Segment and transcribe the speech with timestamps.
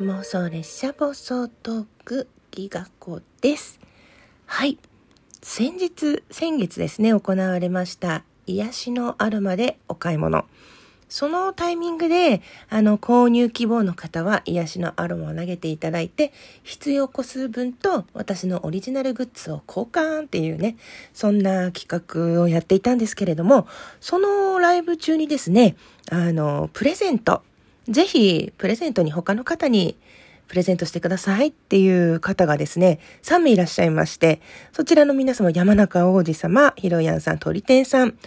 [0.00, 3.78] 妄想列車暴走トークギガ子です。
[4.46, 4.78] はい。
[5.42, 10.46] 先日、先月ですね、行われました癒しのアロマでお買い物。
[11.10, 12.40] そのタイミングで、
[12.70, 16.32] あの、購入希望の方は癒しのアロマを投げていただいて、
[16.62, 20.78] 必要個数分と私のオリジナルグッズを交換っていうね、
[21.12, 23.68] そんな企画をやっていたんですけれども、
[24.00, 25.76] そのライブ中にですね、
[26.10, 27.42] あの、プレゼント、
[27.88, 29.96] ぜひ、プレゼントに他の方に
[30.48, 34.40] プレゼントしてくださいっていう方がですね、3名いらっしゃいまして、
[34.72, 38.18] そちらの皆様、山中王子様、ひろやんさん、鳥天さん、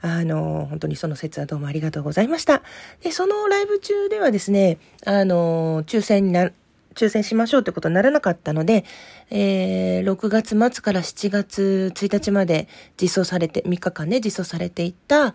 [0.00, 2.62] あの、本当にその説はどうもありがとうございました。
[3.02, 6.50] で、そのライブ中ではですね、あの、抽選にな、
[6.94, 8.84] 抽選しましょうってことにならなかったので、
[9.30, 12.68] えー、6月末から7月1日まで
[13.00, 15.34] 実装されて、3日間ね、実装されていた、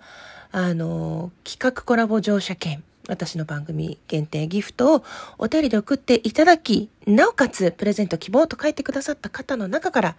[0.52, 5.04] あの、企画コラボ乗車券、私の番組限定ギフトを
[5.40, 10.16] お便りで送っていただき、なおかつプレゼント希望と書いてくださった方の中から、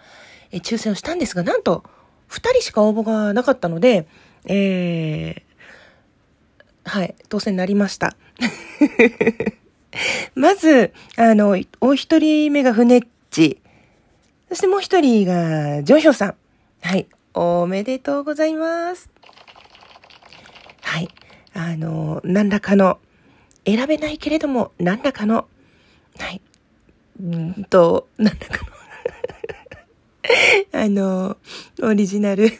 [0.50, 1.84] え抽選をしたんですが、なんと
[2.28, 4.06] 2人しか応募がなかったので、
[4.44, 8.16] えー、はい、当選になりました。
[10.34, 13.60] まず、あの、お一人目が船っち、
[14.48, 16.34] そしてもう一人がジョンヒョウさん。
[16.82, 19.08] はい、おめでとうございます。
[20.82, 21.08] はい。
[21.54, 22.98] あの、何らかの、
[23.66, 25.46] 選べないけれども、何らかの、
[26.18, 26.40] はい、
[27.22, 28.64] んと、 何らか
[30.72, 31.36] の、 あの、
[31.82, 32.50] オリジナル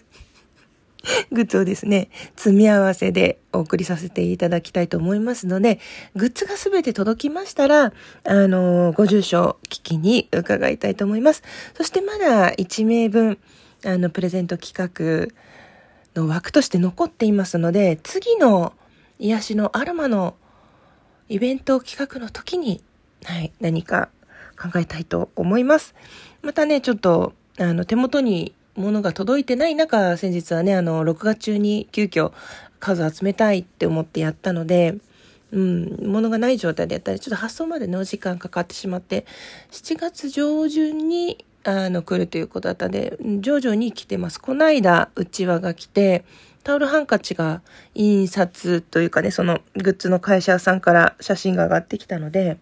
[1.32, 5.80] グッズをですね、積み合わせでお送りさせていただきたいと思いますので、
[6.14, 7.92] グッズがすべて届きましたら、
[8.24, 11.42] あの、ご住所聞きに伺いたいと思います。
[11.74, 13.38] そしてまだ1名分、
[13.84, 18.74] あの、プレゼント企画の枠として残っていますので、次の
[19.20, 20.34] 癒しのアロマの
[21.28, 22.82] イベント企画の時に、
[23.24, 24.08] はい、何か
[24.58, 25.94] 考えたいと思います。
[26.40, 32.32] またね、ちょっと、あの、手元に物が届いてない中、先日はね、あの、6月中に急遽
[32.78, 34.96] 数集めたいって思ってやったので、
[35.52, 39.26] うん、物がない状態でやったり、ちょっと発送までの時間かかってしまって、
[39.70, 44.40] 7月上旬に、あの、来るということだったんで、徐々に来てます。
[44.40, 46.24] この間、うちわが来て、
[46.62, 47.62] タオルハンカチが
[47.94, 52.58] 印刷というかね、そのグッズの会社さんから写真が上がってきたので、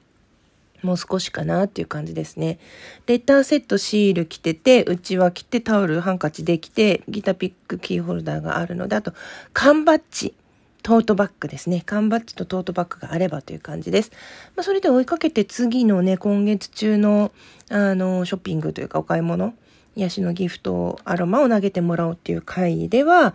[0.82, 2.58] もう少しかなっていう感じですね。
[3.06, 9.12] レターセットシール着てて、うちは着てタオルハンカチできて、ギターピックキーホルダーがあるので、あと、
[9.52, 10.34] 缶バッジ。
[10.82, 11.82] トートバッグですね。
[11.84, 14.10] 缶バッジとトートバッグがあればという感じです。
[14.56, 17.32] まあ、それで追いかけて次のね、今月中の、
[17.70, 19.54] あの、ショッピングというかお買い物。
[19.98, 23.34] 癒しのギフトアロマを投げてもらおうっていう回では、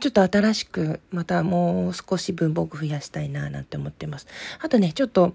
[0.00, 4.26] ちょっと新しく、またもう少し文房具増やしたいななんて思ってます。
[4.60, 5.34] あとね、ちょっと、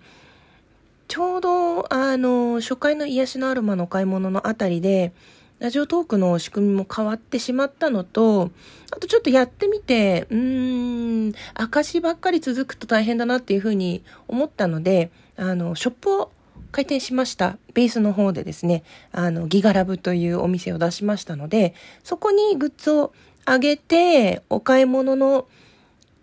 [1.08, 5.14] ちょうど、あの、初回の癒しのアロマのお買い物のあたりで、
[5.60, 8.52] ラジオトークの仕組みも変わってしまったのと、
[8.92, 16.32] あとちょっとやってみて、うーん、証ばっかり続くと大変だなっていうふうに思ったので、あの、ショップを
[16.74, 17.58] 開店しました。
[17.74, 18.84] ベースの方でですね、
[19.14, 21.74] あの、ギガラブというお店を出しましたので、
[22.04, 23.14] そこにグッズを
[23.46, 25.48] あげて、お買い物の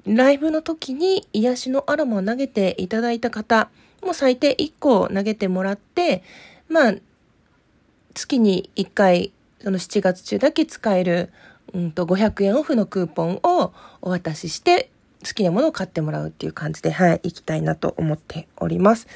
[0.06, 3.70] ライブの時に癒しのアロマを投げていただいた方、
[4.02, 6.22] もう最低1個投げてもらって、
[6.68, 6.94] まあ、
[8.14, 11.30] 月に1回、その7月中だけ使える、
[11.72, 14.90] うんと、500円オフのクーポンをお渡しして、
[15.24, 19.06] 好きなものを買ってもらうっていう感じで、はい、行きたいなと思っております。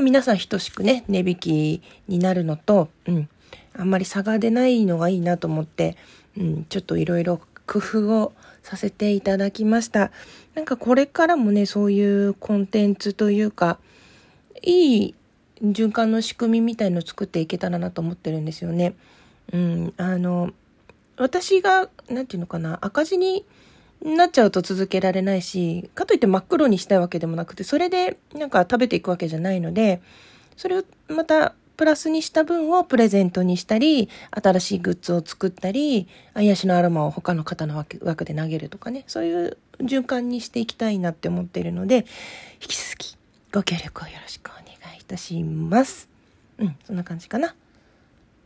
[0.00, 3.28] 皆さん等しくね、値引きになるのと、うん、
[3.74, 5.96] あんまり差が出ないのがいいなと思って、
[6.36, 10.10] うん、ちょっといろいろ工夫をさせていただきました。
[10.54, 13.78] なんかこれからもね、そういうコンテンツというか、
[14.62, 15.14] いい
[15.62, 18.94] 循環の仕組みみたいのを作っていけたらなと思ってるんですよね。
[19.52, 20.50] うん、あの、
[21.16, 23.44] 私が、なんていうのかな、赤字に
[24.02, 30.02] なっちゃうと続けられないし、かといって真っ黒にしたいわけでもなくて、それでなんか食べていくわけじゃないので、
[30.56, 36.08] それをまたプラスにした分をプレゼントにしたり、新しいグッズを作ったり、
[36.38, 42.06] 癒しのアロマを他の方の枠で投げるとかね、そういう循環にしていきたいなって思っているので、
[42.60, 43.16] 引き続き
[43.52, 44.65] ご協力をよろしくお願いい
[45.06, 46.08] たします。
[46.58, 47.54] うん、そんな感じかな。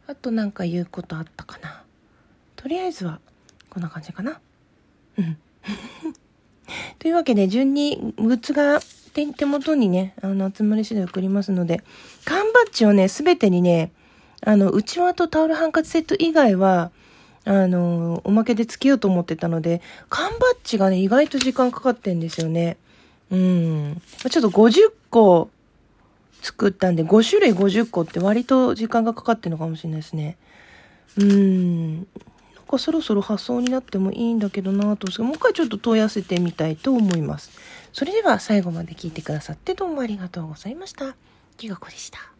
[0.06, 1.84] あとなんか言うことあったかな。
[2.56, 3.20] とりあえずは
[3.70, 4.40] こんな感じかな。
[5.18, 5.38] うん。
[6.98, 8.80] というわけで、順にグッズが
[9.12, 11.82] 手元にね、あの、集まり次第送りますので、
[12.24, 13.92] 缶バッジをね、すべてにね、
[14.42, 16.90] あの、内輪とタオルハンカチセット以外は、
[17.44, 22.76] あの、おまけでつけようと思ってたので、缶バッジがね、意外と時間かかってんですよね。
[23.30, 24.02] うん。
[24.28, 25.50] ちょっと50個
[26.40, 30.36] 作ったんで、5種類50個って割と時間がかかってるのかもしれないですね。
[31.16, 31.96] うーん。
[31.96, 32.06] なん
[32.68, 37.50] かそろそろ発送になってもいいんだけどなと、もう一回ちょっと問い合わせてみたいと思います。
[37.92, 41.16] それでは最後まで聞いてくださってどうもありがとうございました。
[41.56, 42.39] きがこでした。